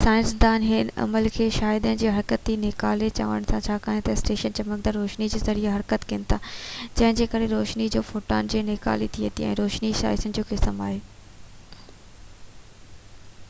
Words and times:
سائنسدان 0.01 0.63
هن 0.67 0.87
عمل 1.01 1.27
کي 1.33 1.45
شعاعن 1.55 1.97
جي 2.03 2.13
حرڪتي 2.13 2.53
نيڪالي 2.61 3.09
چون 3.19 3.43
ٿا 3.51 3.59
ڇاڪاڻ 3.67 3.99
تہ 4.07 4.13
ايٽمس 4.21 4.45
چمڪندڙ 4.59 4.93
روشني 4.95 5.27
جي 5.33 5.41
ذريعي 5.43 5.73
حرڪت 5.73 6.07
ڪن 6.13 6.25
ٿا 6.31 6.39
جنهن 6.47 7.21
جي 7.21 7.27
ڪري 7.35 7.51
روشني 7.53 7.91
جي 7.97 8.03
فوٽان 8.09 8.51
جي 8.55 8.63
نيڪالي 8.73 9.11
ٿئي 9.19 9.31
ٿي 9.41 9.49
۽ 9.51 9.53
روشني 9.63 9.93
شعاعن 10.03 10.35
جو 10.39 10.47
قسم 10.55 10.83
آهي 10.89 10.99